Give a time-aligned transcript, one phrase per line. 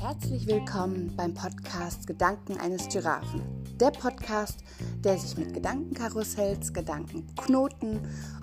[0.00, 3.42] Herzlich willkommen beim Podcast Gedanken eines Giraffen.
[3.80, 4.60] Der Podcast,
[5.02, 7.98] der sich mit Gedankenkarussells, Gedankenknoten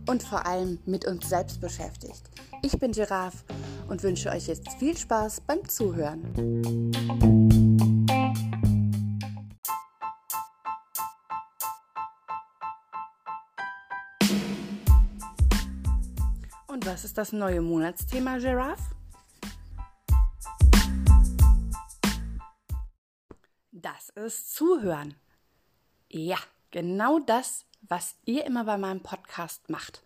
[0.09, 2.29] und vor allem mit uns selbst beschäftigt.
[2.63, 3.45] Ich bin Giraffe
[3.87, 7.44] und wünsche euch jetzt viel Spaß beim Zuhören.
[17.15, 18.93] Ist das neue Monatsthema, Giraffe?
[23.71, 25.15] Das ist Zuhören.
[26.09, 26.37] Ja,
[26.71, 30.03] genau das, was ihr immer bei meinem Podcast macht.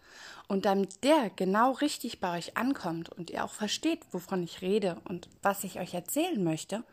[0.48, 5.02] Und damit der genau richtig bei euch ankommt und ihr auch versteht, wovon ich rede
[5.06, 6.84] und was ich euch erzählen möchte,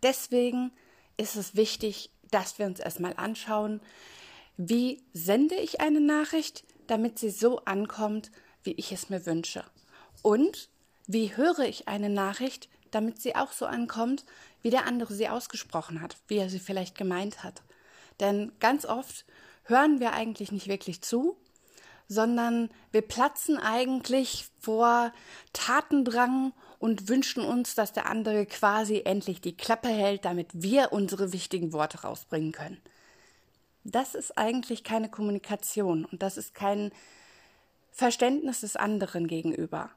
[0.00, 0.70] deswegen
[1.16, 3.80] ist es wichtig, dass wir uns erstmal anschauen,
[4.56, 8.30] wie sende ich eine Nachricht, damit sie so ankommt,
[8.62, 9.64] wie ich es mir wünsche.
[10.22, 10.68] Und
[11.06, 14.24] wie höre ich eine Nachricht, damit sie auch so ankommt,
[14.62, 17.62] wie der andere sie ausgesprochen hat, wie er sie vielleicht gemeint hat.
[18.20, 19.24] Denn ganz oft
[19.64, 21.36] hören wir eigentlich nicht wirklich zu,
[22.08, 25.12] sondern wir platzen eigentlich vor
[25.52, 31.32] Tatendrang und wünschen uns, dass der andere quasi endlich die Klappe hält, damit wir unsere
[31.32, 32.80] wichtigen Worte rausbringen können.
[33.84, 36.90] Das ist eigentlich keine Kommunikation und das ist kein
[38.00, 39.90] Verständnis des anderen gegenüber.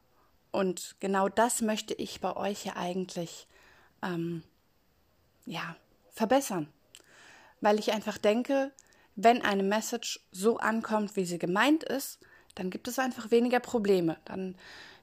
[0.52, 3.48] Und genau das möchte ich bei euch ja eigentlich
[4.02, 4.44] ähm,
[5.46, 5.78] ja,
[6.12, 6.68] verbessern.
[7.62, 8.74] Weil ich einfach denke,
[9.16, 12.20] wenn eine Message so ankommt, wie sie gemeint ist,
[12.56, 14.58] dann gibt es einfach weniger Probleme, dann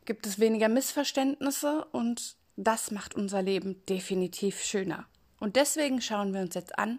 [0.05, 5.07] gibt es weniger Missverständnisse und das macht unser Leben definitiv schöner.
[5.39, 6.99] Und deswegen schauen wir uns jetzt an,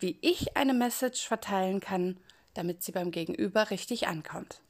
[0.00, 2.16] wie ich eine Message verteilen kann,
[2.54, 4.60] damit sie beim Gegenüber richtig ankommt.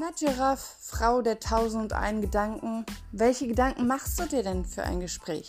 [0.00, 4.98] Na, Giraffe, Frau der tausend ein Gedanken, welche Gedanken machst du dir denn für ein
[4.98, 5.46] Gespräch?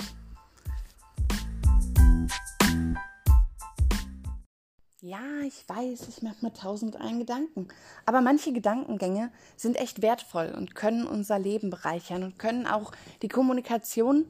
[5.00, 7.70] Ja, ich weiß, ich mache mir tausend ein Gedanken.
[8.06, 12.92] Aber manche Gedankengänge sind echt wertvoll und können unser Leben bereichern und können auch
[13.22, 14.26] die Kommunikation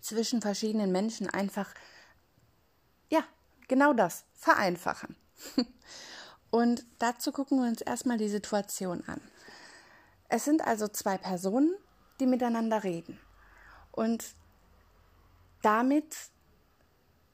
[0.00, 1.72] zwischen verschiedenen Menschen einfach,
[3.10, 3.22] ja,
[3.68, 5.14] genau das, vereinfachen.
[6.50, 9.20] Und dazu gucken wir uns erstmal die Situation an.
[10.28, 11.74] Es sind also zwei Personen,
[12.20, 13.18] die miteinander reden.
[13.92, 14.24] Und
[15.62, 16.16] damit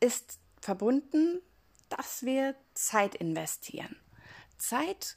[0.01, 1.41] ist verbunden,
[1.89, 3.97] dass wir Zeit investieren.
[4.59, 5.17] Zeit,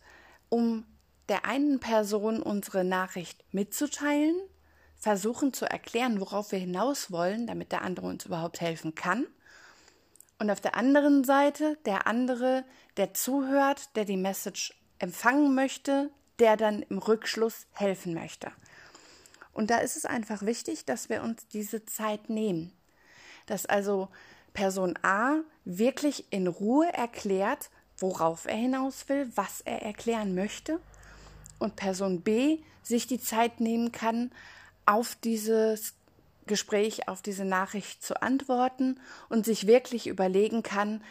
[0.50, 0.86] um
[1.30, 4.36] der einen Person unsere Nachricht mitzuteilen,
[4.98, 9.28] versuchen zu erklären, worauf wir hinaus wollen, damit der andere uns überhaupt helfen kann.
[10.40, 12.66] Und auf der anderen Seite der andere,
[12.98, 18.52] der zuhört, der die Message empfangen möchte, der dann im Rückschluss helfen möchte.
[19.54, 22.74] Und da ist es einfach wichtig, dass wir uns diese Zeit nehmen.
[23.46, 24.10] Dass also
[24.54, 30.80] Person A wirklich in Ruhe erklärt, worauf er hinaus will, was er erklären möchte.
[31.58, 34.32] Und Person B sich die Zeit nehmen kann,
[34.86, 35.94] auf dieses
[36.48, 41.04] Gespräch, auf diese Nachricht zu antworten und sich wirklich überlegen kann,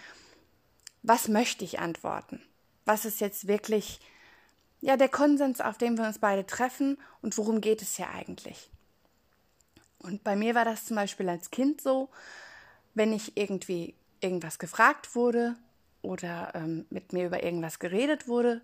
[1.03, 2.43] was möchte ich antworten?
[2.85, 4.01] Was ist jetzt wirklich
[4.85, 8.71] ja der Konsens, auf dem wir uns beide treffen und worum geht es hier eigentlich.
[9.99, 12.11] Und bei mir war das zum Beispiel als Kind so,
[12.93, 15.57] wenn ich irgendwie irgendwas gefragt wurde
[16.03, 18.61] oder ähm, mit mir über irgendwas geredet wurde,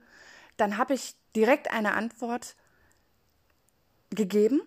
[0.58, 2.54] dann habe ich direkt eine Antwort
[4.10, 4.60] gegeben.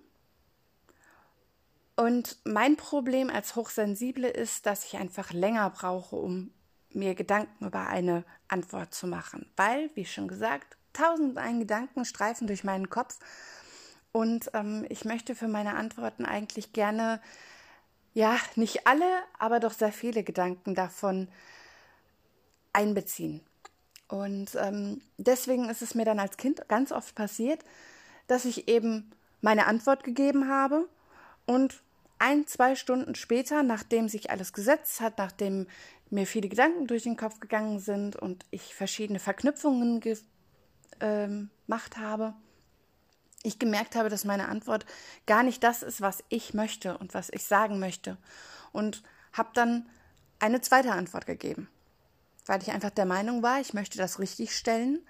[1.96, 6.52] Und mein Problem als Hochsensible ist, dass ich einfach länger brauche, um
[6.90, 9.46] mir Gedanken über eine Antwort zu machen.
[9.56, 13.20] Weil, wie schon gesagt, tausend ein Gedanken streifen durch meinen Kopf.
[14.12, 17.20] Und ähm, ich möchte für meine Antworten eigentlich gerne,
[18.14, 19.06] ja, nicht alle,
[19.40, 21.28] aber doch sehr viele Gedanken davon
[22.73, 23.41] einbeziehen.
[24.08, 27.64] Und ähm, deswegen ist es mir dann als Kind ganz oft passiert,
[28.28, 30.88] dass ich eben meine Antwort gegeben habe
[31.46, 31.82] und
[32.20, 35.67] ein, zwei Stunden später, nachdem sich alles gesetzt hat, nachdem
[36.09, 40.17] mir viele Gedanken durch den Kopf gegangen sind und ich verschiedene Verknüpfungen ge
[41.03, 42.34] ähm, gemacht habe,
[43.44, 44.85] ich gemerkt habe, dass meine Antwort
[45.28, 48.17] gar nicht das ist, was ich möchte und was ich sagen möchte.
[48.72, 49.03] Und
[49.34, 49.88] habe dann
[50.40, 51.67] eine zweite Antwort gegeben,
[52.46, 55.05] weil ich einfach der Meinung war, ich möchte das richtig stellen.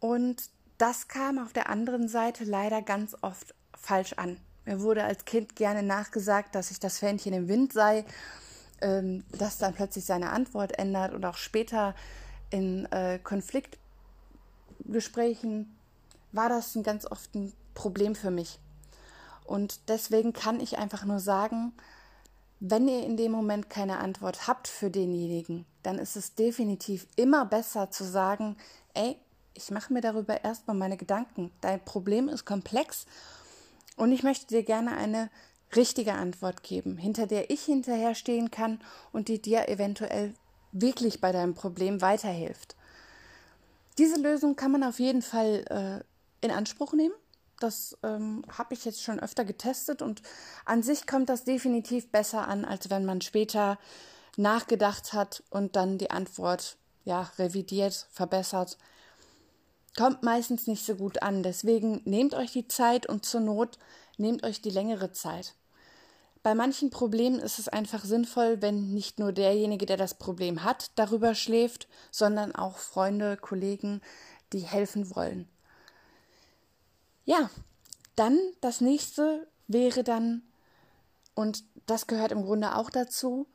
[0.00, 4.38] Und das kam auf der anderen Seite leider ganz oft falsch an.
[4.64, 8.04] Mir wurde als Kind gerne nachgesagt, dass ich das Fähnchen im Wind sei
[8.80, 11.94] ähm, dass dann plötzlich seine Antwort ändert und auch später
[12.50, 13.18] in äh,
[14.78, 15.76] Konfliktgesprächen
[16.32, 18.58] war das ein ganz oft ein Problem für mich.
[19.44, 21.72] Und deswegen kann ich einfach nur sagen,
[22.60, 27.46] wenn ihr in dem Moment keine Antwort habt für denjenigen, dann ist es definitiv immer
[27.46, 28.56] besser zu sagen,
[28.94, 29.16] ey,
[29.54, 31.50] ich mache mir darüber erstmal meine Gedanken.
[31.60, 33.06] Dein Problem ist komplex
[33.96, 35.30] und ich möchte dir gerne eine
[35.74, 38.80] richtige Antwort geben, hinter der ich hinterher stehen kann
[39.12, 40.34] und die dir eventuell
[40.72, 42.76] wirklich bei deinem Problem weiterhilft.
[43.98, 47.14] Diese Lösung kann man auf jeden Fall äh, in Anspruch nehmen.
[47.58, 50.22] Das ähm, habe ich jetzt schon öfter getestet und
[50.64, 53.78] an sich kommt das definitiv besser an, als wenn man später
[54.36, 58.78] nachgedacht hat und dann die Antwort ja revidiert, verbessert.
[59.96, 61.42] Kommt meistens nicht so gut an.
[61.42, 63.78] Deswegen nehmt euch die Zeit und zur Not
[64.16, 65.54] nehmt euch die längere Zeit.
[66.42, 70.92] Bei manchen Problemen ist es einfach sinnvoll, wenn nicht nur derjenige, der das Problem hat,
[70.94, 74.00] darüber schläft, sondern auch Freunde, Kollegen,
[74.52, 75.48] die helfen wollen.
[77.24, 77.50] Ja,
[78.16, 80.42] dann das nächste wäre dann,
[81.34, 83.46] und das gehört im Grunde auch dazu,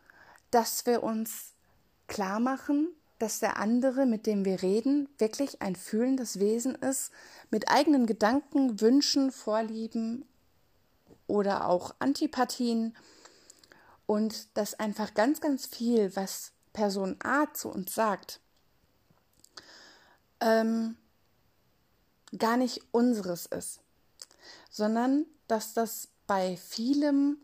[0.52, 1.54] dass wir uns
[2.08, 2.90] klar machen,
[3.20, 7.12] dass der andere, mit dem wir reden, wirklich ein fühlendes Wesen ist,
[7.50, 10.26] mit eigenen Gedanken, Wünschen, Vorlieben
[11.34, 12.96] oder auch Antipathien
[14.06, 18.40] und dass einfach ganz, ganz viel, was Person A zu uns sagt,
[20.42, 20.96] ähm,
[22.38, 23.80] gar nicht unseres ist,
[24.70, 27.38] sondern dass das bei vielem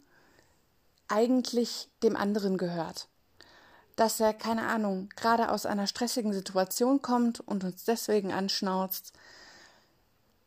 [1.07, 3.07] eigentlich dem anderen gehört.
[3.95, 9.13] Dass er, keine Ahnung, gerade aus einer stressigen Situation kommt und uns deswegen anschnauzt,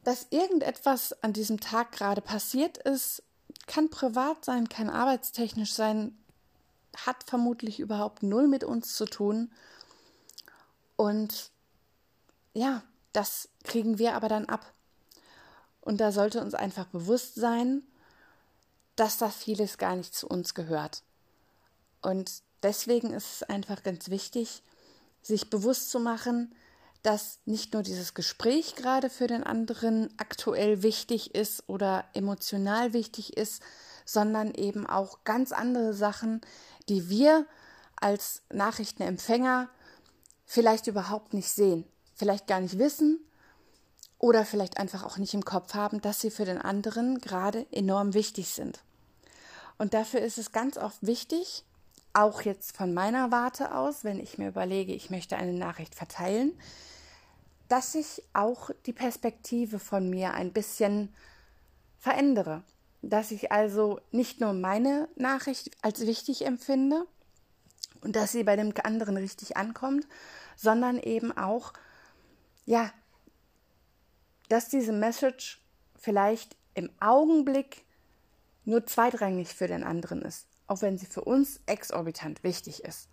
[0.04, 3.24] dass irgendetwas an diesem Tag gerade passiert ist,
[3.66, 6.16] kann privat sein, kann arbeitstechnisch sein,
[6.96, 9.50] hat vermutlich überhaupt null mit uns zu tun.
[10.96, 11.50] Und
[12.54, 12.82] ja,
[13.12, 14.72] das kriegen wir aber dann ab.
[15.80, 17.82] Und da sollte uns einfach bewusst sein,
[18.96, 21.02] dass das vieles gar nicht zu uns gehört.
[22.02, 24.62] Und deswegen ist es einfach ganz wichtig,
[25.22, 26.54] sich bewusst zu machen,
[27.02, 33.36] dass nicht nur dieses Gespräch gerade für den anderen aktuell wichtig ist oder emotional wichtig
[33.36, 33.62] ist,
[34.04, 36.40] sondern eben auch ganz andere Sachen,
[36.88, 37.46] die wir
[37.96, 39.68] als Nachrichtenempfänger
[40.44, 41.84] vielleicht überhaupt nicht sehen,
[42.14, 43.18] vielleicht gar nicht wissen
[44.18, 48.14] oder vielleicht einfach auch nicht im Kopf haben, dass sie für den anderen gerade enorm
[48.14, 48.80] wichtig sind.
[49.78, 51.64] Und dafür ist es ganz oft wichtig,
[52.12, 56.52] auch jetzt von meiner Warte aus, wenn ich mir überlege, ich möchte eine Nachricht verteilen,
[57.72, 61.08] dass ich auch die Perspektive von mir ein bisschen
[61.98, 62.64] verändere.
[63.00, 67.06] Dass ich also nicht nur meine Nachricht als wichtig empfinde
[68.02, 70.06] und dass sie bei dem anderen richtig ankommt,
[70.54, 71.72] sondern eben auch,
[72.66, 72.92] ja,
[74.50, 75.64] dass diese Message
[75.96, 77.86] vielleicht im Augenblick
[78.66, 83.08] nur zweitrangig für den anderen ist, auch wenn sie für uns exorbitant wichtig ist,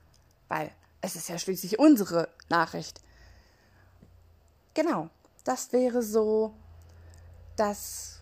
[0.49, 0.69] weil
[0.99, 2.99] es ist ja schließlich unsere Nachricht.
[4.73, 5.09] Genau,
[5.43, 6.53] das wäre so
[7.55, 8.21] das,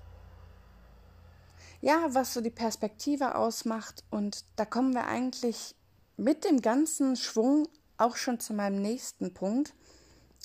[1.82, 4.04] ja, was so die Perspektive ausmacht.
[4.10, 5.76] Und da kommen wir eigentlich
[6.16, 7.68] mit dem ganzen Schwung
[7.98, 9.74] auch schon zu meinem nächsten Punkt.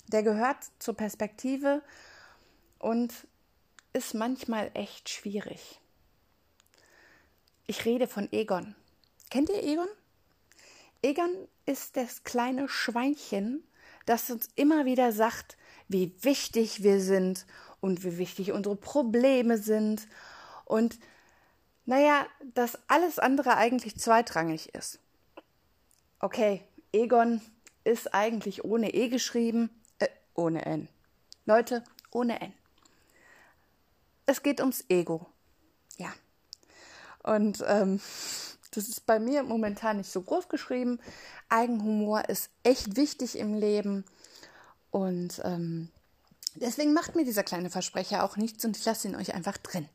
[0.09, 1.83] Der gehört zur Perspektive
[2.79, 3.13] und
[3.93, 5.81] ist manchmal echt schwierig.
[7.67, 8.75] Ich rede von Egon.
[9.31, 9.89] Kennt ihr Egon?
[11.03, 13.67] Egon ist das kleine Schweinchen,
[14.07, 15.57] das uns immer wieder sagt,
[15.93, 17.47] wie wichtig wir sind
[17.81, 20.07] und wie wichtig unsere Probleme sind
[20.65, 20.99] und
[21.85, 25.01] naja, dass alles andere eigentlich zweitrangig ist.
[26.21, 27.41] Okay, Egon
[27.85, 30.89] ist eigentlich ohne E geschrieben, äh, ohne N.
[31.45, 31.83] Leute,
[32.13, 32.53] ohne N.
[34.27, 35.27] Es geht ums Ego.
[35.97, 36.13] Ja.
[37.25, 38.01] Und ähm,
[38.71, 41.01] das ist bei mir momentan nicht so groß geschrieben.
[41.49, 44.05] Eigenhumor ist echt wichtig im Leben.
[44.93, 45.89] Und ähm,
[46.55, 49.89] deswegen macht mir dieser kleine Versprecher auch nichts und ich lasse ihn euch einfach drin.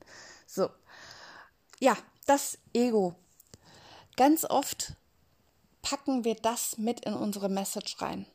[0.46, 0.70] So.
[1.80, 3.16] Ja, das Ego.
[4.18, 4.94] Ganz oft
[5.84, 8.26] packen wir das mit in unsere Message rein.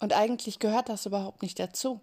[0.00, 2.00] Und eigentlich gehört das überhaupt nicht dazu.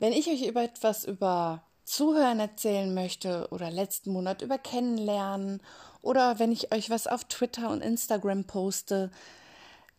[0.00, 5.62] Wenn ich euch über etwas über Zuhören erzählen möchte oder letzten Monat über Kennenlernen
[6.02, 9.12] oder wenn ich euch was auf Twitter und Instagram poste,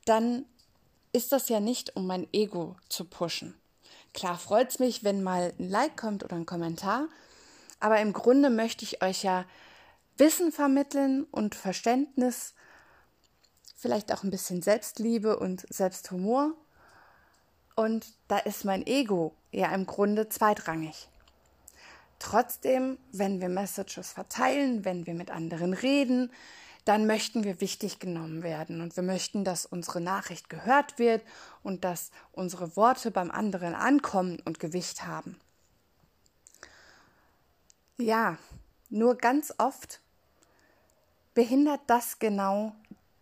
[0.05, 0.45] dann
[1.11, 3.55] ist das ja nicht, um mein Ego zu pushen.
[4.13, 7.07] Klar freut es mich, wenn mal ein Like kommt oder ein Kommentar,
[7.79, 9.45] aber im Grunde möchte ich euch ja
[10.17, 12.53] Wissen vermitteln und Verständnis
[13.79, 16.53] vielleicht auch ein bisschen Selbstliebe und Selbsthumor.
[17.75, 21.07] Und da ist mein Ego ja im Grunde zweitrangig.
[22.19, 26.31] Trotzdem, wenn wir Messages verteilen, wenn wir mit anderen reden,
[26.89, 31.23] dann möchten wir wichtig genommen werden und wir möchten, dass unsere Nachricht gehört wird
[31.61, 35.39] und dass unsere Worte beim anderen ankommen und Gewicht haben.
[37.99, 38.39] Ja,
[38.89, 39.99] nur ganz oft
[41.35, 42.73] behindert das genau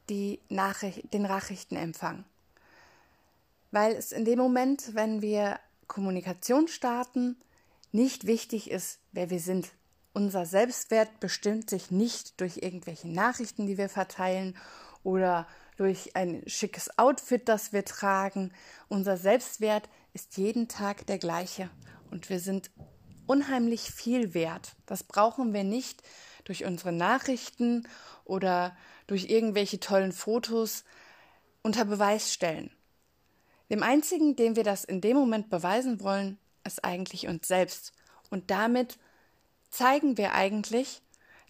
[0.07, 2.23] die Nachricht, den Nachrichtenempfang.
[3.71, 7.35] Weil es in dem Moment, wenn wir Kommunikation starten,
[7.91, 9.73] nicht wichtig ist, wer wir sind.
[10.17, 14.57] Unser Selbstwert bestimmt sich nicht durch irgendwelche Nachrichten, die wir verteilen
[15.03, 15.45] oder
[15.75, 18.51] durch ein schickes Outfit, das wir tragen.
[18.89, 21.69] Unser Selbstwert ist jeden Tag der gleiche
[22.09, 22.71] und wir sind
[23.27, 24.71] unheimlich viel wert.
[24.87, 26.01] Das brauchen wir nicht
[26.45, 27.87] durch unsere Nachrichten
[28.25, 30.83] oder durch irgendwelche tollen Fotos
[31.61, 32.71] unter Beweis stellen.
[33.69, 37.93] Dem einzigen, dem wir das in dem Moment beweisen wollen, ist eigentlich uns selbst.
[38.31, 38.97] Und damit
[39.69, 41.01] zeigen wir eigentlich,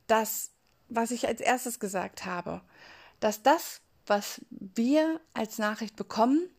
[0.08, 0.52] dass,
[0.90, 2.62] was ich als erstes gesagt habe,
[3.20, 6.50] dass das, was wir als Nachricht bekommen,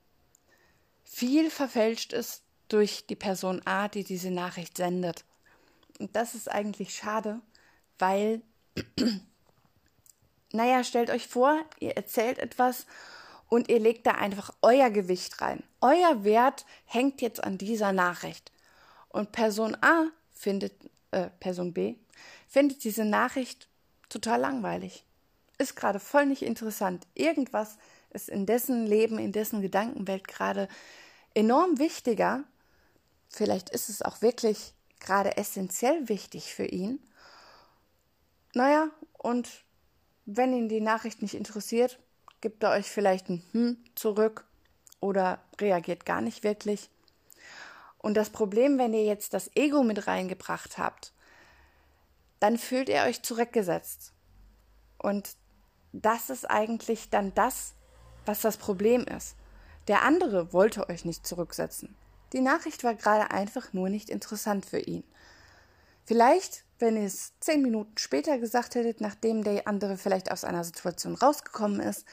[1.04, 5.24] viel verfälscht ist durch die Person A, die diese Nachricht sendet.
[5.98, 7.40] Und das ist eigentlich schade,
[7.98, 8.42] weil
[10.52, 12.86] naja, stellt euch vor, ihr erzählt etwas
[13.48, 15.62] und ihr legt da einfach euer Gewicht rein.
[15.80, 18.52] Euer Wert hängt jetzt an dieser Nachricht.
[19.08, 20.72] Und Person A findet,
[21.10, 21.96] äh, Person B
[22.46, 23.68] findet diese Nachricht
[24.08, 25.04] total langweilig.
[25.58, 27.06] Ist gerade voll nicht interessant.
[27.14, 27.78] Irgendwas
[28.10, 30.68] ist in dessen Leben, in dessen Gedankenwelt gerade
[31.34, 32.44] enorm wichtiger.
[33.28, 37.00] Vielleicht ist es auch wirklich gerade essentiell wichtig für ihn.
[38.54, 39.48] Naja, und
[40.24, 41.98] wenn ihn die Nachricht nicht interessiert,
[42.40, 44.46] gibt er euch vielleicht ein Hm zurück
[45.00, 46.88] oder reagiert gar nicht wirklich.
[47.98, 51.12] Und das Problem, wenn ihr jetzt das Ego mit reingebracht habt,
[52.40, 54.12] dann fühlt ihr euch zurückgesetzt.
[54.98, 55.30] Und
[55.92, 57.74] das ist eigentlich dann das,
[58.24, 59.36] was das Problem ist.
[59.88, 61.96] Der andere wollte euch nicht zurücksetzen.
[62.32, 65.02] Die Nachricht war gerade einfach nur nicht interessant für ihn.
[66.04, 70.64] Vielleicht wenn ihr es zehn Minuten später gesagt hättet, nachdem der andere vielleicht aus einer
[70.64, 72.04] Situation rausgekommen ist,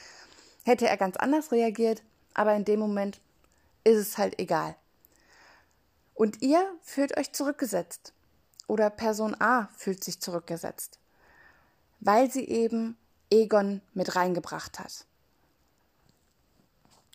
[0.64, 2.02] hätte er ganz anders reagiert,
[2.34, 3.22] aber in dem Moment
[3.84, 4.76] ist es halt egal.
[6.16, 8.14] Und ihr fühlt euch zurückgesetzt
[8.68, 10.98] oder Person A fühlt sich zurückgesetzt,
[12.00, 12.98] weil sie eben
[13.30, 15.06] Egon mit reingebracht hat.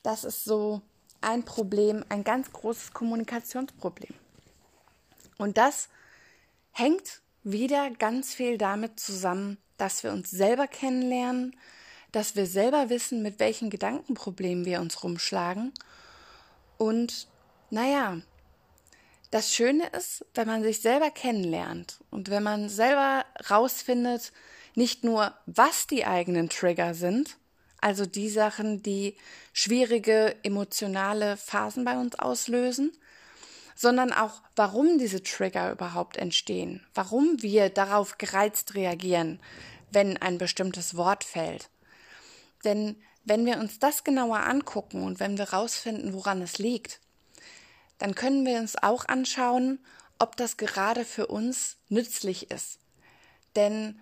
[0.03, 0.83] Das ist so
[1.21, 4.15] ein Problem, ein ganz großes Kommunikationsproblem.
[5.39, 5.89] Und das
[6.73, 11.57] hängt wieder ganz viel damit zusammen, dass wir uns selber kennenlernen,
[12.13, 15.73] dass wir selber wissen, mit welchen Gedankenproblemen wir uns rumschlagen.
[16.77, 17.29] Und
[17.71, 18.21] naja,
[19.31, 24.33] das Schöne ist, wenn man sich selber kennenlernt und wenn man selber rausfindet,
[24.75, 27.37] nicht nur, was die eigenen Trigger sind,
[27.81, 29.17] also die Sachen, die
[29.53, 32.93] schwierige emotionale Phasen bei uns auslösen,
[33.75, 39.41] sondern auch, warum diese Trigger überhaupt entstehen, warum wir darauf gereizt reagieren,
[39.91, 41.71] wenn ein bestimmtes Wort fällt.
[42.65, 47.01] Denn wenn wir uns das genauer angucken und wenn wir rausfinden, woran es liegt,
[48.01, 49.79] dann können wir uns auch anschauen,
[50.19, 52.79] ob das gerade für uns nützlich ist.
[53.57, 54.01] Denn,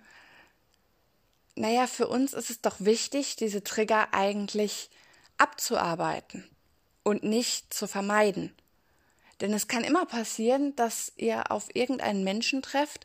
[1.57, 4.89] naja, für uns ist es doch wichtig, diese Trigger eigentlich
[5.37, 6.49] abzuarbeiten
[7.03, 8.55] und nicht zu vermeiden.
[9.41, 13.05] Denn es kann immer passieren, dass ihr auf irgendeinen Menschen trefft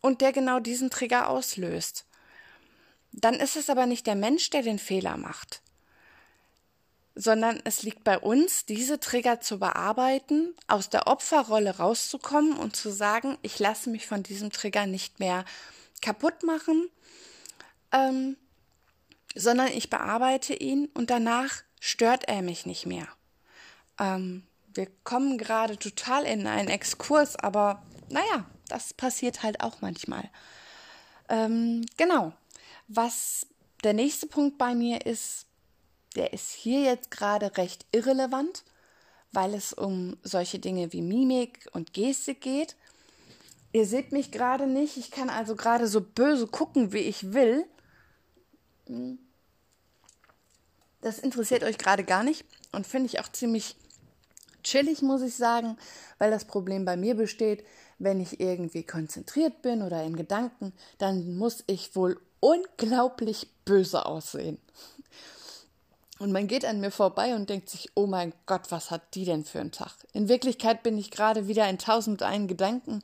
[0.00, 2.06] und der genau diesen Trigger auslöst.
[3.12, 5.62] Dann ist es aber nicht der Mensch, der den Fehler macht,
[7.20, 12.90] sondern es liegt bei uns, diese Trigger zu bearbeiten, aus der Opferrolle rauszukommen und zu
[12.90, 15.44] sagen, ich lasse mich von diesem Trigger nicht mehr
[16.00, 16.88] kaputt machen,
[17.90, 18.36] ähm,
[19.34, 23.08] sondern ich bearbeite ihn und danach stört er mich nicht mehr.
[23.98, 30.30] Ähm, wir kommen gerade total in einen Exkurs, aber naja, das passiert halt auch manchmal.
[31.28, 32.32] Ähm, genau.
[32.86, 33.48] Was
[33.82, 35.47] der nächste Punkt bei mir ist,
[36.18, 38.64] der ist hier jetzt gerade recht irrelevant,
[39.32, 42.76] weil es um solche Dinge wie Mimik und Gestik geht.
[43.72, 47.64] Ihr seht mich gerade nicht, ich kann also gerade so böse gucken, wie ich will.
[51.00, 53.76] Das interessiert euch gerade gar nicht und finde ich auch ziemlich
[54.64, 55.76] chillig, muss ich sagen,
[56.18, 57.64] weil das Problem bei mir besteht,
[57.98, 64.58] wenn ich irgendwie konzentriert bin oder in Gedanken, dann muss ich wohl unglaublich böse aussehen.
[66.18, 69.24] Und man geht an mir vorbei und denkt sich, oh mein Gott, was hat die
[69.24, 69.94] denn für einen Tag?
[70.12, 73.02] In Wirklichkeit bin ich gerade wieder in tausend einen Gedanken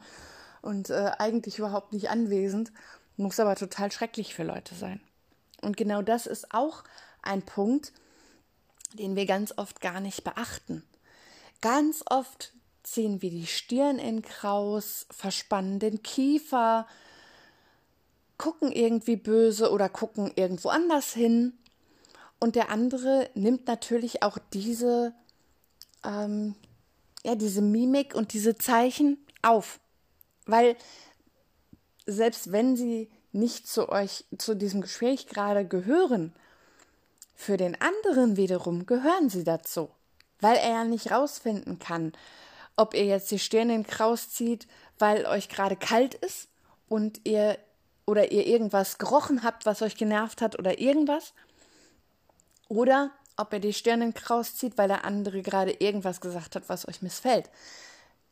[0.62, 2.73] und äh, eigentlich überhaupt nicht anwesend,
[3.16, 5.00] muss aber total schrecklich für Leute sein.
[5.62, 6.83] Und genau das ist auch
[7.23, 7.92] ein Punkt,
[8.94, 10.83] den wir ganz oft gar nicht beachten.
[11.61, 12.52] Ganz oft
[12.83, 16.87] ziehen wir die Stirn in Kraus, verspannen den Kiefer,
[18.37, 21.56] gucken irgendwie böse oder gucken irgendwo anders hin.
[22.44, 25.14] Und der andere nimmt natürlich auch diese,
[26.04, 26.54] ähm,
[27.24, 29.80] ja, diese Mimik und diese Zeichen auf.
[30.44, 30.76] Weil
[32.04, 36.34] selbst wenn sie nicht zu euch, zu diesem Gespräch gerade gehören,
[37.34, 39.88] für den anderen wiederum gehören sie dazu,
[40.40, 42.12] weil er ja nicht rausfinden kann,
[42.76, 46.48] ob ihr jetzt die Stirn in Kraus zieht, weil euch gerade kalt ist
[46.90, 47.56] und ihr
[48.04, 51.32] oder ihr irgendwas gerochen habt, was euch genervt hat oder irgendwas,
[52.68, 56.68] oder ob ihr die Stirn in Kraus zieht, weil der andere gerade irgendwas gesagt hat,
[56.68, 57.50] was euch missfällt.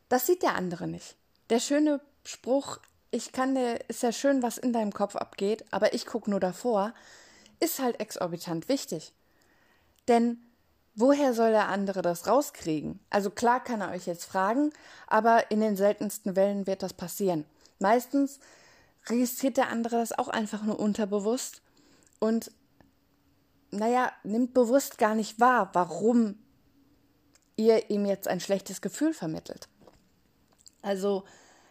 [0.09, 1.17] Das sieht der andere nicht.
[1.51, 2.79] Der schöne Spruch,
[3.11, 6.41] ich kann dir, ist ja schön, was in deinem Kopf abgeht, aber ich gucke nur
[6.41, 6.95] davor,
[7.61, 9.13] ist halt exorbitant wichtig.
[10.09, 10.39] Denn
[10.95, 13.01] woher soll der andere das rauskriegen?
[13.11, 14.73] Also klar kann er euch jetzt fragen,
[15.07, 17.45] aber in den seltensten Wellen wird das passieren.
[17.79, 18.39] Meistens
[19.07, 21.61] registriert der andere das auch einfach nur unterbewusst
[22.21, 22.53] und
[23.73, 26.39] naja, nimmt bewusst gar nicht wahr, warum
[27.57, 29.69] ihr ihm jetzt ein schlechtes Gefühl vermittelt.
[30.83, 31.25] Also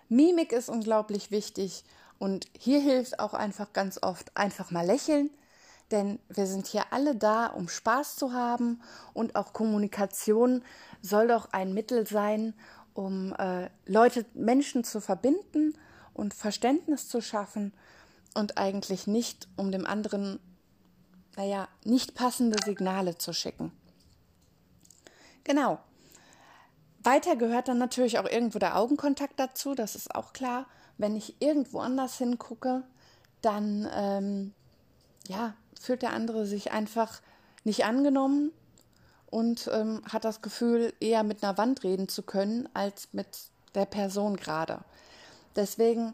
[0.09, 1.83] Mimik ist unglaublich wichtig
[2.19, 5.29] und hier hilft auch einfach ganz oft einfach mal lächeln,
[5.91, 8.81] denn wir sind hier alle da, um Spaß zu haben
[9.13, 10.63] und auch Kommunikation
[11.01, 12.53] soll doch ein Mittel sein,
[12.93, 15.77] um äh, Leute, Menschen zu verbinden
[16.13, 17.73] und Verständnis zu schaffen
[18.33, 20.39] und eigentlich nicht, um dem anderen,
[21.41, 23.71] naja, nicht passende Signale zu schicken.
[25.43, 25.79] Genau.
[27.03, 30.67] Weiter gehört dann natürlich auch irgendwo der Augenkontakt dazu, das ist auch klar.
[30.99, 32.83] Wenn ich irgendwo anders hingucke,
[33.41, 34.53] dann ähm,
[35.27, 37.21] ja, fühlt der andere sich einfach
[37.63, 38.51] nicht angenommen
[39.31, 43.87] und ähm, hat das Gefühl, eher mit einer Wand reden zu können, als mit der
[43.87, 44.81] Person gerade.
[45.55, 46.13] Deswegen,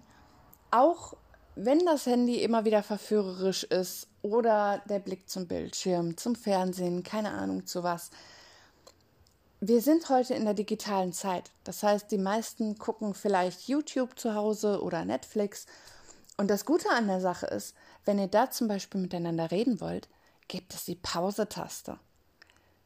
[0.71, 1.15] auch
[1.59, 7.31] wenn das Handy immer wieder verführerisch ist oder der Blick zum Bildschirm, zum Fernsehen, keine
[7.31, 8.11] Ahnung zu was,
[9.59, 11.49] wir sind heute in der digitalen Zeit.
[11.63, 15.65] Das heißt, die meisten gucken vielleicht YouTube zu Hause oder Netflix.
[16.37, 20.09] Und das Gute an der Sache ist, wenn ihr da zum Beispiel miteinander reden wollt,
[20.47, 21.97] gebt es die Pause-Taste.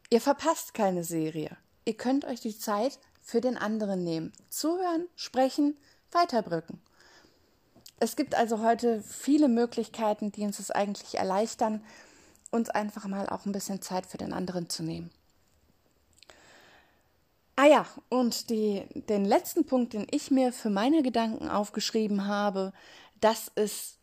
[0.10, 1.58] Ihr verpasst keine Serie.
[1.84, 4.32] Ihr könnt euch die Zeit für den anderen nehmen.
[4.50, 5.78] Zuhören, sprechen,
[6.12, 6.82] weiterbrücken.
[8.02, 11.84] Es gibt also heute viele Möglichkeiten, die uns es eigentlich erleichtern,
[12.50, 15.12] uns einfach mal auch ein bisschen Zeit für den anderen zu nehmen.
[17.56, 22.74] Ah ja, und die, den letzten Punkt, den ich mir für meine Gedanken aufgeschrieben habe,
[23.20, 24.00] das ist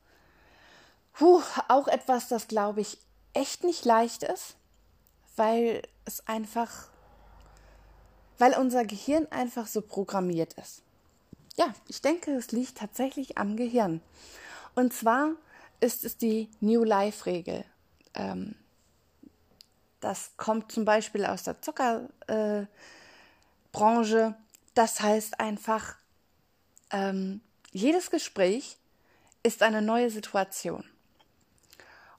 [1.15, 2.99] puh, auch etwas, das glaube ich
[3.33, 4.55] echt nicht leicht ist,
[5.35, 6.87] weil es einfach,
[8.39, 10.85] weil unser Gehirn einfach so programmiert ist.
[11.59, 14.01] Ja, ich denke, es liegt tatsächlich am Gehirn.
[14.77, 15.33] Und zwar
[15.81, 17.64] ist es die New Life-Regel.
[18.14, 18.55] Ähm,
[19.99, 22.09] das kommt zum Beispiel aus der Zucker.
[22.29, 22.66] Äh.
[24.75, 25.97] Das heißt einfach,
[26.90, 27.40] ähm,
[27.73, 28.77] jedes Gespräch
[29.42, 30.85] ist eine neue Situation.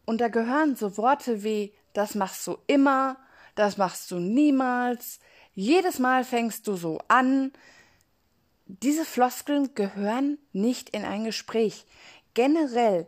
[0.06, 3.18] Und da gehören so Worte wie, das machst du immer,
[3.56, 5.20] das machst du niemals,
[5.54, 7.52] jedes Mal fängst du so an.
[8.72, 11.88] Diese Floskeln gehören nicht in ein Gespräch.
[12.36, 13.08] Generell,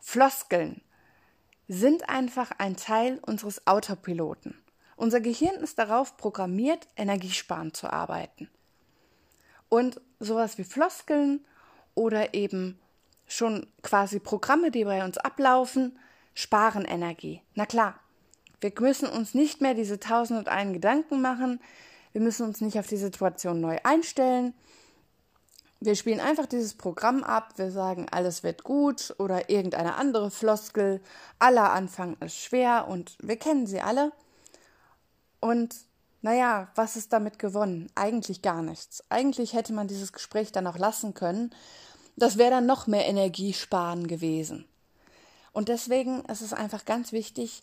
[0.00, 0.82] Floskeln
[1.68, 4.60] sind einfach ein Teil unseres Autopiloten.
[4.96, 8.50] Unser Gehirn ist darauf programmiert, energiesparend zu arbeiten.
[9.68, 11.44] Und sowas wie Floskeln
[11.94, 12.80] oder eben
[13.28, 15.96] schon quasi Programme, die bei uns ablaufen,
[16.34, 17.40] sparen Energie.
[17.54, 18.00] Na klar,
[18.60, 21.60] wir müssen uns nicht mehr diese tausend und einen Gedanken machen.
[22.10, 24.54] Wir müssen uns nicht auf die Situation neu einstellen.
[25.80, 27.54] Wir spielen einfach dieses Programm ab.
[27.56, 31.00] Wir sagen, alles wird gut oder irgendeine andere Floskel.
[31.38, 34.12] Aller Anfang ist schwer und wir kennen sie alle.
[35.40, 35.76] Und
[36.20, 37.88] naja, was ist damit gewonnen?
[37.94, 39.04] Eigentlich gar nichts.
[39.08, 41.54] Eigentlich hätte man dieses Gespräch dann auch lassen können.
[42.16, 44.66] Das wäre dann noch mehr Energiesparen gewesen.
[45.52, 47.62] Und deswegen ist es einfach ganz wichtig,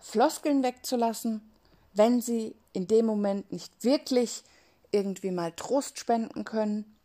[0.00, 1.48] Floskeln wegzulassen,
[1.92, 4.42] wenn sie in dem Moment nicht wirklich
[4.90, 6.95] irgendwie mal Trost spenden können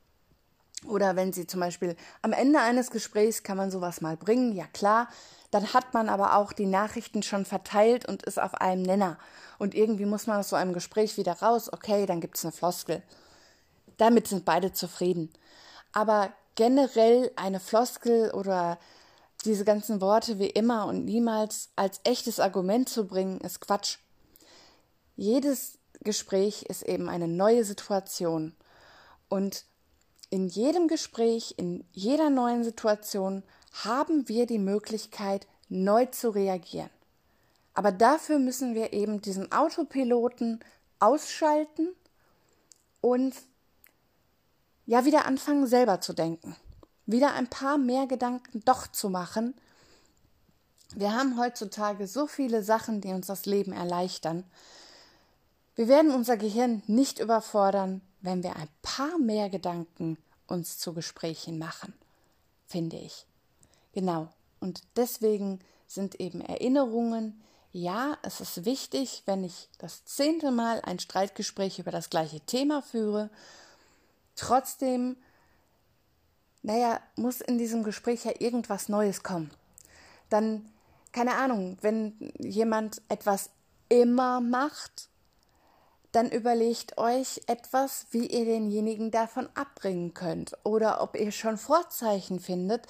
[0.87, 4.65] Oder wenn Sie zum Beispiel am Ende eines Gesprächs kann man sowas mal bringen, ja
[4.73, 5.07] klar,
[5.51, 9.17] dann hat man aber auch die Nachrichten schon verteilt und ist auf einem Nenner.
[9.59, 12.51] Und irgendwie muss man aus so einem Gespräch wieder raus, okay, dann gibt es eine
[12.51, 13.03] Floskel.
[13.97, 15.31] Damit sind beide zufrieden.
[15.91, 18.79] Aber generell eine Floskel oder
[19.45, 23.97] diese ganzen Worte wie immer und niemals als echtes Argument zu bringen, ist Quatsch.
[25.15, 28.55] Jedes Gespräch ist eben eine neue Situation.
[29.29, 29.65] Und
[30.31, 33.43] in jedem Gespräch, in jeder neuen Situation
[33.83, 36.89] haben wir die Möglichkeit, neu zu reagieren.
[37.73, 40.61] Aber dafür müssen wir eben diesen Autopiloten
[40.99, 41.89] ausschalten
[43.01, 43.35] und
[44.85, 46.55] ja wieder anfangen, selber zu denken.
[47.05, 49.53] Wieder ein paar mehr Gedanken doch zu machen.
[50.95, 54.45] Wir haben heutzutage so viele Sachen, die uns das Leben erleichtern.
[55.75, 61.57] Wir werden unser Gehirn nicht überfordern, wenn wir ein paar mehr Gedanken uns zu Gesprächen
[61.57, 61.93] machen,
[62.65, 63.25] finde ich.
[63.93, 64.29] Genau.
[64.59, 67.41] Und deswegen sind eben Erinnerungen,
[67.73, 72.81] ja, es ist wichtig, wenn ich das zehnte Mal ein Streitgespräch über das gleiche Thema
[72.81, 73.29] führe.
[74.35, 75.15] Trotzdem,
[76.61, 79.51] naja, muss in diesem Gespräch ja irgendwas Neues kommen.
[80.29, 80.69] Dann,
[81.11, 83.49] keine Ahnung, wenn jemand etwas
[83.87, 85.09] immer macht,
[86.11, 90.57] dann überlegt euch etwas, wie ihr denjenigen davon abbringen könnt.
[90.63, 92.87] Oder ob ihr schon Vorzeichen findet,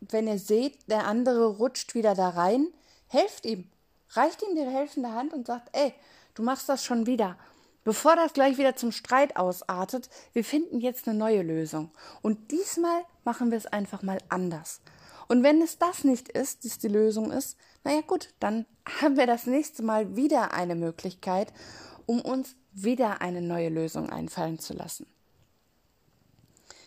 [0.00, 2.68] wenn ihr seht, der andere rutscht wieder da rein,
[3.06, 3.68] helft ihm.
[4.10, 5.94] Reicht ihm die helfende Hand und sagt, ey,
[6.34, 7.36] du machst das schon wieder.
[7.84, 11.90] Bevor das gleich wieder zum Streit ausartet, wir finden jetzt eine neue Lösung.
[12.22, 14.80] Und diesmal machen wir es einfach mal anders.
[15.28, 18.66] Und wenn es das nicht ist, dass die Lösung ist, naja gut, dann
[19.00, 21.52] haben wir das nächste Mal wieder eine Möglichkeit
[22.06, 25.06] um uns wieder eine neue Lösung einfallen zu lassen.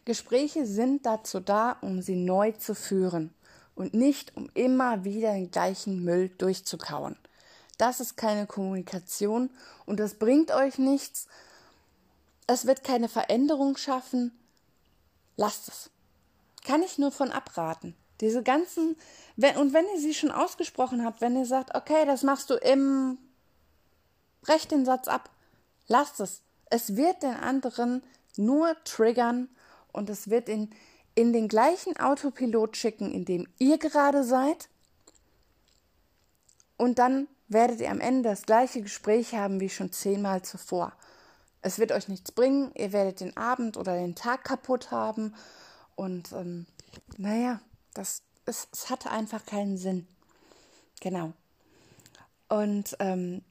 [0.05, 3.33] Gespräche sind dazu da, um sie neu zu führen
[3.75, 7.15] und nicht um immer wieder den gleichen Müll durchzukauen.
[7.77, 9.49] Das ist keine Kommunikation
[9.85, 11.27] und das bringt euch nichts.
[12.47, 14.37] Es wird keine Veränderung schaffen.
[15.37, 15.89] Lasst es.
[16.65, 17.95] Kann ich nur von abraten.
[18.21, 18.95] Diese ganzen,
[19.35, 23.17] und wenn ihr sie schon ausgesprochen habt, wenn ihr sagt, okay, das machst du im
[24.43, 25.29] Brecht den Satz ab.
[25.87, 26.41] Lasst es.
[26.69, 28.03] Es wird den anderen
[28.37, 29.49] nur triggern
[29.91, 30.73] und es wird ihn
[31.15, 34.69] in den gleichen Autopilot schicken, in dem ihr gerade seid.
[36.77, 40.93] Und dann werdet ihr am Ende das gleiche Gespräch haben wie schon zehnmal zuvor.
[41.61, 45.33] Es wird euch nichts bringen, ihr werdet den Abend oder den Tag kaputt haben
[45.95, 46.65] und ähm,
[47.17, 47.61] naja,
[47.93, 50.07] das, es, es hatte einfach keinen Sinn.
[50.99, 51.33] Genau.
[52.49, 53.43] Und ähm,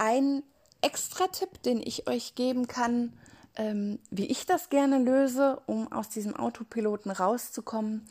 [0.00, 0.42] ein
[0.80, 3.12] extra Tipp, den ich euch geben kann,
[3.56, 8.08] ähm, wie ich das gerne löse, um aus diesem Autopiloten rauszukommen,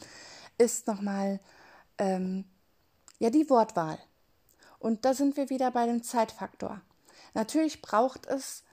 [0.60, 1.39] ist nochmal
[1.97, 2.45] ähm,
[3.17, 3.97] ja die Wortwahl.
[4.78, 6.80] Und da sind wir wieder bei dem Zeitfaktor.
[7.34, 8.63] Natürlich braucht es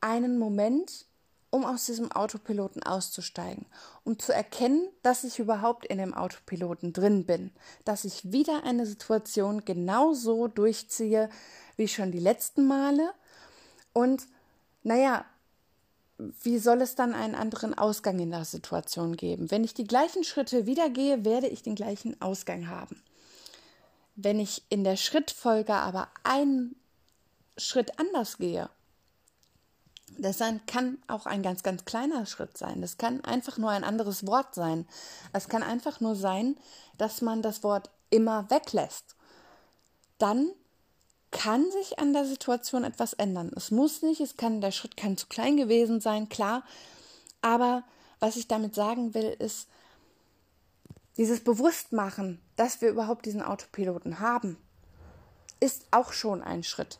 [0.00, 1.06] einen Moment,
[1.50, 3.66] um aus diesem Autopiloten auszusteigen,
[4.04, 7.52] um zu erkennen, dass ich überhaupt in dem Autopiloten drin bin,
[7.84, 11.30] dass ich wieder eine Situation genauso durchziehe,
[11.76, 13.12] wie schon die letzten Male.
[13.92, 14.26] Und
[14.82, 15.24] naja,
[16.18, 19.50] wie soll es dann einen anderen Ausgang in der Situation geben?
[19.50, 23.02] Wenn ich die gleichen Schritte wieder gehe, werde ich den gleichen Ausgang haben.
[24.14, 26.74] Wenn ich in der Schrittfolge aber einen
[27.58, 28.70] Schritt anders gehe,
[30.18, 32.80] das kann auch ein ganz, ganz kleiner Schritt sein.
[32.80, 34.86] Das kann einfach nur ein anderes Wort sein.
[35.34, 36.56] Es kann einfach nur sein,
[36.96, 39.16] dass man das Wort immer weglässt.
[40.18, 40.50] Dann
[41.30, 43.50] kann sich an der Situation etwas ändern.
[43.54, 46.62] Es muss nicht, es kann, der Schritt kann zu klein gewesen sein, klar.
[47.42, 47.84] Aber
[48.20, 49.68] was ich damit sagen will, ist,
[51.16, 54.58] dieses Bewusstmachen, dass wir überhaupt diesen Autopiloten haben,
[55.60, 56.98] ist auch schon ein Schritt.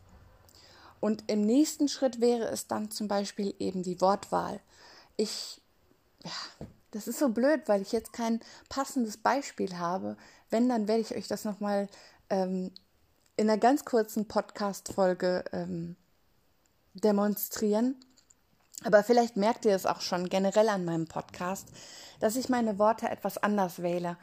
[1.01, 4.61] Und im nächsten Schritt wäre es dann zum Beispiel eben die Wortwahl.
[5.17, 5.61] Ich,
[6.25, 6.31] ja,
[6.93, 10.17] das ist so blöd, weil ich jetzt kein passendes Beispiel habe.
[10.49, 11.89] Wenn, dann werde ich euch das nochmal
[12.31, 12.71] ähm,
[13.37, 15.97] in einer ganz kurzen Podcast-Folge ähm,
[16.95, 17.97] demonstrieren.
[18.85, 21.69] Aber vielleicht merkt ihr es auch schon generell an meinem Podcast,
[22.21, 24.17] dass ich meine Worte etwas anders wähle,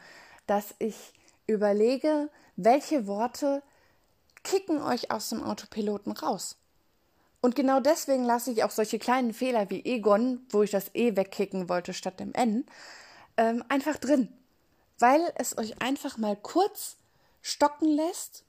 [0.46, 1.12] dass ich
[1.46, 3.62] überlege, welche Worte
[4.42, 6.56] kicken euch aus dem Autopiloten raus.
[7.40, 11.16] Und genau deswegen lasse ich auch solche kleinen Fehler wie Egon, wo ich das E
[11.16, 12.64] wegkicken wollte statt dem N,
[13.36, 14.32] ähm, einfach drin.
[14.98, 16.96] Weil es euch einfach mal kurz
[17.42, 18.43] stocken lässt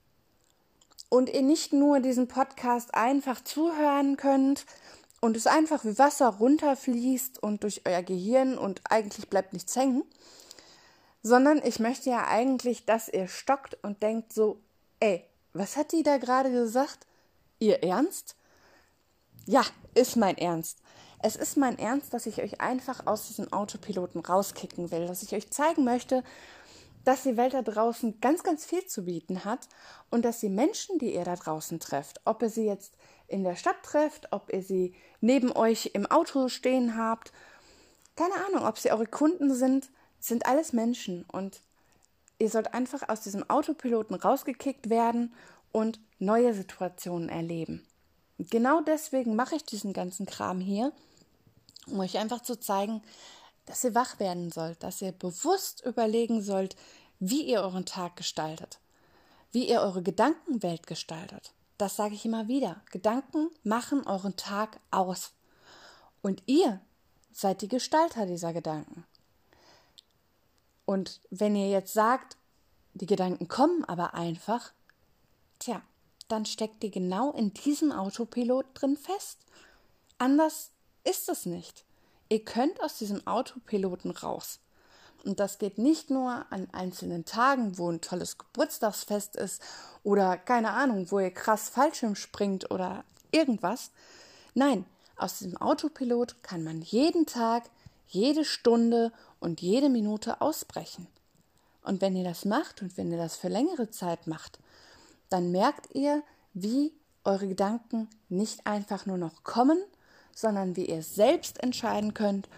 [1.08, 4.66] und ihr nicht nur diesen Podcast einfach zuhören könnt
[5.20, 10.04] und es einfach wie Wasser runterfließt und durch euer Gehirn und eigentlich bleibt nichts hängen,
[11.22, 14.60] sondern ich möchte ja eigentlich, dass ihr stockt und denkt so,
[15.00, 17.06] ey, was hat die da gerade gesagt?
[17.58, 18.36] Ihr Ernst?
[19.46, 19.64] Ja,
[19.94, 20.78] ist mein Ernst.
[21.22, 25.34] Es ist mein Ernst, dass ich euch einfach aus diesem Autopiloten rauskicken will, dass ich
[25.34, 26.22] euch zeigen möchte,
[27.06, 29.68] dass die Welt da draußen ganz, ganz viel zu bieten hat
[30.10, 32.94] und dass die Menschen, die ihr da draußen trefft, ob ihr sie jetzt
[33.28, 37.32] in der Stadt trefft, ob ihr sie neben euch im Auto stehen habt,
[38.16, 39.88] keine Ahnung, ob sie eure Kunden sind,
[40.18, 41.60] sind alles Menschen und
[42.40, 45.32] ihr sollt einfach aus diesem Autopiloten rausgekickt werden
[45.70, 47.86] und neue Situationen erleben.
[48.38, 50.90] genau deswegen mache ich diesen ganzen Kram hier,
[51.86, 53.00] um euch einfach zu zeigen,
[53.66, 56.76] dass ihr wach werden sollt, dass ihr bewusst überlegen sollt,
[57.18, 58.78] wie ihr euren Tag gestaltet,
[59.52, 61.52] wie ihr eure Gedankenwelt gestaltet.
[61.78, 62.80] Das sage ich immer wieder.
[62.90, 65.32] Gedanken machen euren Tag aus.
[66.22, 66.80] Und ihr
[67.32, 69.04] seid die Gestalter dieser Gedanken.
[70.86, 72.36] Und wenn ihr jetzt sagt,
[72.94, 74.72] die Gedanken kommen aber einfach,
[75.58, 75.82] tja,
[76.28, 79.38] dann steckt ihr genau in diesem Autopilot drin fest.
[80.18, 80.70] Anders
[81.04, 81.85] ist es nicht.
[82.28, 84.60] Ihr könnt aus diesem Autopiloten raus.
[85.24, 89.60] Und das geht nicht nur an einzelnen Tagen, wo ein tolles Geburtstagsfest ist
[90.04, 93.90] oder keine Ahnung, wo ihr krass Fallschirm springt oder irgendwas.
[94.54, 94.84] Nein,
[95.16, 97.64] aus diesem Autopilot kann man jeden Tag,
[98.06, 101.08] jede Stunde und jede Minute ausbrechen.
[101.82, 104.58] Und wenn ihr das macht und wenn ihr das für längere Zeit macht,
[105.28, 106.92] dann merkt ihr, wie
[107.24, 109.78] eure Gedanken nicht einfach nur noch kommen,
[110.36, 112.48] sondern wie ihr selbst entscheiden könnt,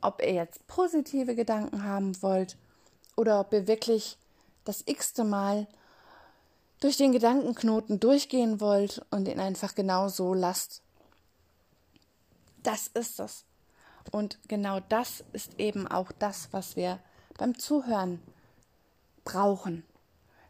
[0.00, 2.56] ob ihr jetzt positive Gedanken haben wollt
[3.16, 4.16] oder ob ihr wirklich
[4.64, 5.66] das x-te Mal
[6.78, 10.82] durch den Gedankenknoten durchgehen wollt und ihn einfach genau so lasst.
[12.62, 13.44] Das ist es.
[14.12, 17.00] Und genau das ist eben auch das, was wir
[17.36, 18.22] beim Zuhören
[19.24, 19.84] brauchen.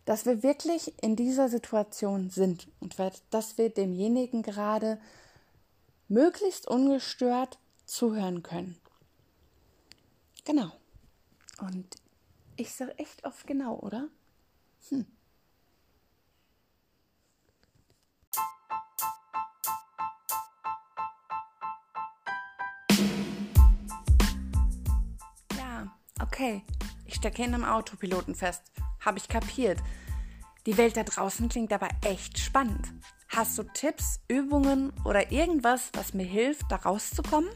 [0.04, 2.96] Dass wir wirklich in dieser Situation sind und
[3.30, 4.98] dass wir demjenigen gerade
[6.10, 8.78] möglichst ungestört zuhören können.
[10.44, 10.72] Genau.
[11.60, 11.96] Und
[12.56, 14.08] ich sage echt oft genau, oder?
[14.88, 15.06] Hm.
[25.56, 26.62] Ja, okay.
[27.06, 28.72] Ich stecke in einem Autopiloten fest.
[29.04, 29.78] Habe ich kapiert.
[30.66, 32.92] Die Welt da draußen klingt aber echt spannend.
[33.32, 37.48] Hast du Tipps, Übungen oder irgendwas, was mir hilft, da rauszukommen?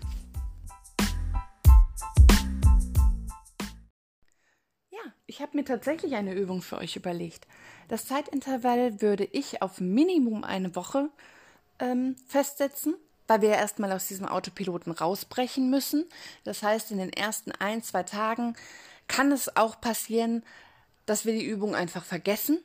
[4.91, 7.49] Ja, ich habe mir tatsächlich eine Übung für euch überlegt.
[7.89, 11.11] Das Zeitintervall würde ich auf Minimum eine Woche
[11.81, 12.95] ähm, festsetzen,
[13.27, 16.09] weil wir ja erstmal aus diesem Autopiloten rausbrechen müssen.
[16.45, 18.55] Das heißt, in den ersten ein, zwei Tagen
[19.09, 20.45] kann es auch passieren,
[21.05, 22.61] dass wir die Übung einfach vergessen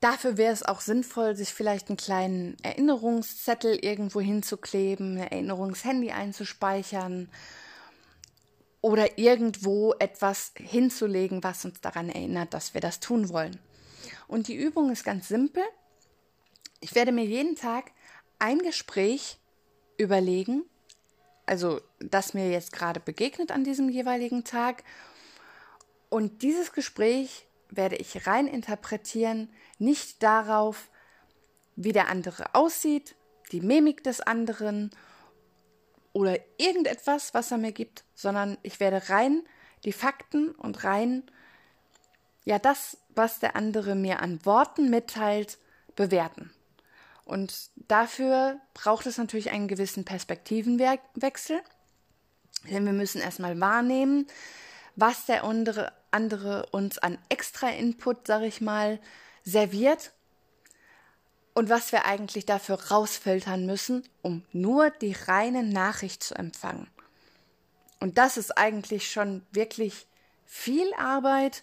[0.00, 7.28] Dafür wäre es auch sinnvoll, sich vielleicht einen kleinen Erinnerungszettel irgendwo hinzukleben, ein Erinnerungshandy einzuspeichern
[8.80, 13.58] oder irgendwo etwas hinzulegen, was uns daran erinnert, dass wir das tun wollen.
[14.26, 15.62] Und die Übung ist ganz simpel.
[16.80, 17.92] Ich werde mir jeden Tag
[18.38, 19.38] ein Gespräch
[19.98, 20.64] überlegen,
[21.44, 24.82] also das mir jetzt gerade begegnet an diesem jeweiligen Tag.
[26.08, 30.90] Und dieses Gespräch werde ich rein interpretieren, nicht darauf,
[31.76, 33.14] wie der andere aussieht,
[33.52, 34.90] die Mimik des anderen
[36.12, 39.42] oder irgendetwas, was er mir gibt, sondern ich werde rein
[39.84, 41.22] die Fakten und rein
[42.44, 45.58] ja das, was der andere mir an Worten mitteilt,
[45.96, 46.50] bewerten.
[47.24, 51.60] Und dafür braucht es natürlich einen gewissen Perspektivenwechsel,
[52.68, 54.26] denn wir müssen erstmal wahrnehmen,
[54.96, 59.00] was der andere, andere uns an extra Input, sag ich mal,
[59.44, 60.12] serviert
[61.54, 66.88] und was wir eigentlich dafür rausfiltern müssen, um nur die reine Nachricht zu empfangen.
[67.98, 70.06] Und das ist eigentlich schon wirklich
[70.46, 71.62] viel Arbeit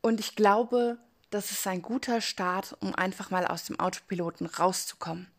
[0.00, 0.98] und ich glaube,
[1.30, 5.30] das ist ein guter Start, um einfach mal aus dem Autopiloten rauszukommen.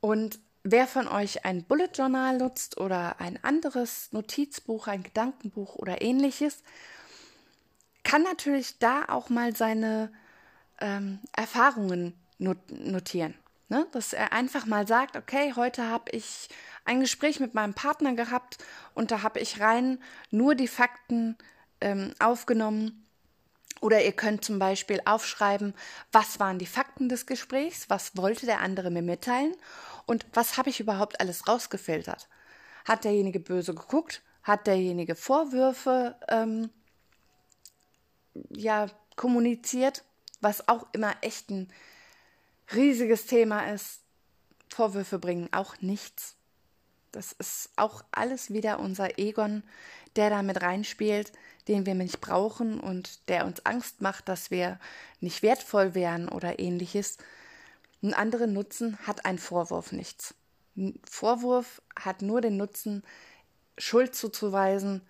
[0.00, 6.02] Und wer von euch ein Bullet Journal nutzt oder ein anderes Notizbuch, ein Gedankenbuch oder
[6.02, 6.62] ähnliches,
[8.02, 10.12] kann natürlich da auch mal seine
[10.80, 13.34] ähm, Erfahrungen notieren.
[13.68, 13.86] Ne?
[13.92, 16.48] Dass er einfach mal sagt, okay, heute habe ich
[16.84, 18.58] ein Gespräch mit meinem Partner gehabt
[18.94, 21.36] und da habe ich rein nur die Fakten
[21.80, 23.06] ähm, aufgenommen
[23.80, 25.74] Oder ihr könnt zum Beispiel aufschreiben,
[26.12, 29.54] was waren die Fakten des Gesprächs, was wollte der andere mir mitteilen
[30.06, 32.28] und was habe ich überhaupt alles rausgefiltert.
[32.84, 34.22] Hat derjenige böse geguckt?
[34.42, 36.70] Hat derjenige Vorwürfe ähm,
[38.50, 38.86] ja,
[39.16, 40.04] kommuniziert?
[40.40, 41.70] Was auch immer echt ein
[42.74, 44.00] riesiges Thema ist.
[44.68, 46.36] Vorwürfe bringen auch nichts.
[47.12, 49.64] Das ist auch alles wieder unser Egon,
[50.16, 51.32] der da mit reinspielt,
[51.66, 54.78] den wir nicht brauchen und der uns Angst macht, dass wir
[55.20, 57.18] nicht wertvoll wären oder ähnliches.
[58.02, 60.34] Einen anderen Nutzen hat ein Vorwurf nichts.
[60.76, 63.02] Ein Vorwurf hat nur den Nutzen,
[63.76, 65.02] Schuld zuzuweisen,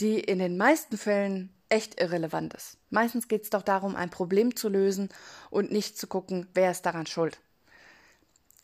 [0.00, 2.78] die in den meisten Fällen echt irrelevant ist.
[2.90, 5.08] Meistens geht es doch darum, ein Problem zu lösen
[5.50, 7.38] und nicht zu gucken, wer ist daran schuld.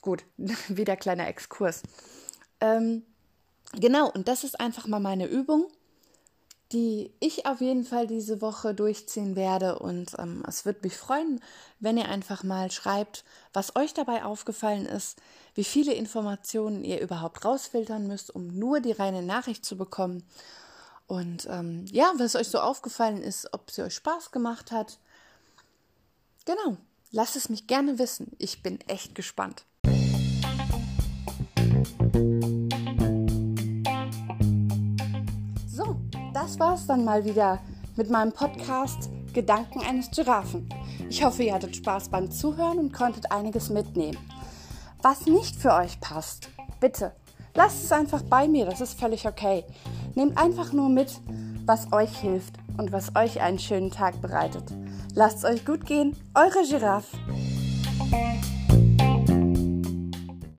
[0.00, 0.24] Gut,
[0.68, 1.82] wieder kleiner Exkurs.
[2.60, 3.04] Ähm,
[3.72, 5.70] genau, und das ist einfach mal meine Übung,
[6.72, 9.78] die ich auf jeden Fall diese Woche durchziehen werde.
[9.78, 11.40] Und ähm, es würde mich freuen,
[11.78, 15.18] wenn ihr einfach mal schreibt, was euch dabei aufgefallen ist,
[15.54, 20.24] wie viele Informationen ihr überhaupt rausfiltern müsst, um nur die reine Nachricht zu bekommen.
[21.06, 24.98] Und ähm, ja, was euch so aufgefallen ist, ob sie euch Spaß gemacht hat.
[26.44, 26.76] Genau,
[27.12, 28.32] lasst es mich gerne wissen.
[28.38, 29.64] Ich bin echt gespannt.
[36.46, 37.58] Das war's dann mal wieder
[37.96, 40.68] mit meinem Podcast Gedanken eines Giraffen.
[41.10, 44.16] Ich hoffe, ihr hattet Spaß beim Zuhören und konntet einiges mitnehmen.
[45.02, 47.10] Was nicht für euch passt, bitte,
[47.54, 49.64] lasst es einfach bei mir, das ist völlig okay.
[50.14, 51.20] Nehmt einfach nur mit,
[51.64, 54.72] was euch hilft und was euch einen schönen Tag bereitet.
[55.16, 57.16] Lasst es euch gut gehen, eure Giraffe.